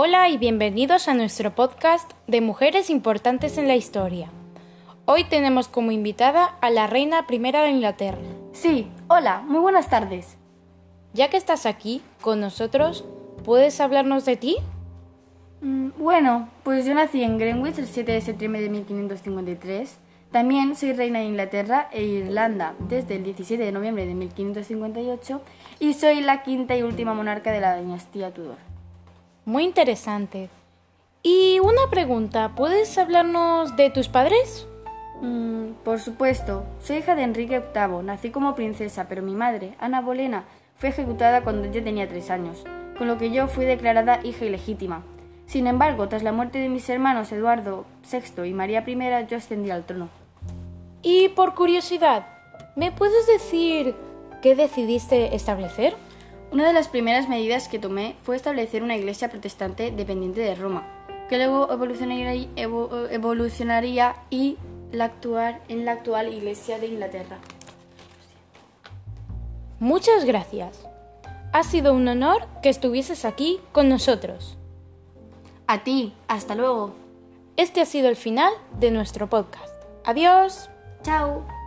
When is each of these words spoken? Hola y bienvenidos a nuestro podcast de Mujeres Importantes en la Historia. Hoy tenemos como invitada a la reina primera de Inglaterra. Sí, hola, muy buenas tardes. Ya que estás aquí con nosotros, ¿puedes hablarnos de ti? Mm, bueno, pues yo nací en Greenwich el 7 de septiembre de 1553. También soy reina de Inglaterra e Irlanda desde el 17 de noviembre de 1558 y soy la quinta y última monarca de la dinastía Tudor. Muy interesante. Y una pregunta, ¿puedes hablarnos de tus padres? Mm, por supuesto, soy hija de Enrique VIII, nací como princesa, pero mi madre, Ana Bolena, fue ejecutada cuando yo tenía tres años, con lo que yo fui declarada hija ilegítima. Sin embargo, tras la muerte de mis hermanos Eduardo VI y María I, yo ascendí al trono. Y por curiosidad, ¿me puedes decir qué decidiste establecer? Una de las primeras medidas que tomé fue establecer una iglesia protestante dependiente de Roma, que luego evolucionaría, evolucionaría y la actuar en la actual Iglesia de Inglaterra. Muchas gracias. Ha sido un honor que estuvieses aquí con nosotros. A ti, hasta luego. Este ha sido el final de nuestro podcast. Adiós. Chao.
Hola 0.00 0.28
y 0.28 0.38
bienvenidos 0.38 1.08
a 1.08 1.14
nuestro 1.14 1.56
podcast 1.56 2.12
de 2.28 2.40
Mujeres 2.40 2.88
Importantes 2.88 3.58
en 3.58 3.66
la 3.66 3.74
Historia. 3.74 4.30
Hoy 5.06 5.24
tenemos 5.24 5.66
como 5.66 5.90
invitada 5.90 6.44
a 6.44 6.70
la 6.70 6.86
reina 6.86 7.26
primera 7.26 7.62
de 7.62 7.70
Inglaterra. 7.70 8.20
Sí, 8.52 8.86
hola, 9.08 9.42
muy 9.44 9.58
buenas 9.58 9.90
tardes. 9.90 10.36
Ya 11.14 11.30
que 11.30 11.36
estás 11.36 11.66
aquí 11.66 12.00
con 12.20 12.38
nosotros, 12.38 13.06
¿puedes 13.42 13.80
hablarnos 13.80 14.24
de 14.24 14.36
ti? 14.36 14.56
Mm, 15.62 15.88
bueno, 15.98 16.48
pues 16.62 16.86
yo 16.86 16.94
nací 16.94 17.24
en 17.24 17.36
Greenwich 17.36 17.78
el 17.78 17.88
7 17.88 18.12
de 18.12 18.20
septiembre 18.20 18.60
de 18.60 18.68
1553. 18.68 19.98
También 20.30 20.76
soy 20.76 20.92
reina 20.92 21.18
de 21.18 21.24
Inglaterra 21.24 21.88
e 21.90 22.04
Irlanda 22.04 22.76
desde 22.88 23.16
el 23.16 23.24
17 23.24 23.64
de 23.64 23.72
noviembre 23.72 24.06
de 24.06 24.14
1558 24.14 25.42
y 25.80 25.94
soy 25.94 26.20
la 26.20 26.44
quinta 26.44 26.76
y 26.76 26.84
última 26.84 27.14
monarca 27.14 27.50
de 27.50 27.60
la 27.60 27.74
dinastía 27.74 28.32
Tudor. 28.32 28.77
Muy 29.48 29.64
interesante. 29.64 30.50
Y 31.22 31.58
una 31.60 31.88
pregunta, 31.90 32.52
¿puedes 32.54 32.98
hablarnos 32.98 33.76
de 33.76 33.88
tus 33.88 34.06
padres? 34.06 34.66
Mm, 35.22 35.70
por 35.84 36.00
supuesto, 36.00 36.66
soy 36.82 36.98
hija 36.98 37.14
de 37.14 37.22
Enrique 37.22 37.60
VIII, 37.60 38.02
nací 38.02 38.28
como 38.28 38.54
princesa, 38.54 39.06
pero 39.08 39.22
mi 39.22 39.34
madre, 39.34 39.72
Ana 39.80 40.02
Bolena, 40.02 40.44
fue 40.76 40.90
ejecutada 40.90 41.44
cuando 41.44 41.72
yo 41.72 41.82
tenía 41.82 42.06
tres 42.06 42.28
años, 42.28 42.62
con 42.98 43.06
lo 43.06 43.16
que 43.16 43.30
yo 43.30 43.48
fui 43.48 43.64
declarada 43.64 44.20
hija 44.22 44.44
ilegítima. 44.44 45.02
Sin 45.46 45.66
embargo, 45.66 46.08
tras 46.08 46.22
la 46.22 46.32
muerte 46.32 46.58
de 46.58 46.68
mis 46.68 46.86
hermanos 46.90 47.32
Eduardo 47.32 47.86
VI 48.12 48.46
y 48.46 48.52
María 48.52 48.84
I, 48.86 49.26
yo 49.30 49.38
ascendí 49.38 49.70
al 49.70 49.86
trono. 49.86 50.10
Y 51.00 51.30
por 51.30 51.54
curiosidad, 51.54 52.26
¿me 52.76 52.92
puedes 52.92 53.26
decir 53.26 53.94
qué 54.42 54.54
decidiste 54.54 55.34
establecer? 55.34 55.96
Una 56.50 56.66
de 56.66 56.72
las 56.72 56.88
primeras 56.88 57.28
medidas 57.28 57.68
que 57.68 57.78
tomé 57.78 58.16
fue 58.22 58.34
establecer 58.34 58.82
una 58.82 58.96
iglesia 58.96 59.28
protestante 59.28 59.90
dependiente 59.90 60.40
de 60.40 60.54
Roma, 60.54 60.86
que 61.28 61.36
luego 61.36 61.70
evolucionaría, 61.70 62.48
evolucionaría 62.56 64.16
y 64.30 64.56
la 64.90 65.04
actuar 65.04 65.60
en 65.68 65.84
la 65.84 65.92
actual 65.92 66.32
Iglesia 66.32 66.78
de 66.78 66.86
Inglaterra. 66.86 67.38
Muchas 69.78 70.24
gracias. 70.24 70.86
Ha 71.52 71.62
sido 71.62 71.92
un 71.92 72.08
honor 72.08 72.46
que 72.62 72.70
estuvieses 72.70 73.24
aquí 73.24 73.60
con 73.72 73.88
nosotros. 73.88 74.56
A 75.66 75.84
ti, 75.84 76.14
hasta 76.28 76.54
luego. 76.54 76.94
Este 77.56 77.80
ha 77.82 77.86
sido 77.86 78.08
el 78.08 78.16
final 78.16 78.52
de 78.80 78.90
nuestro 78.90 79.28
podcast. 79.28 79.74
Adiós. 80.04 80.70
Chao. 81.02 81.57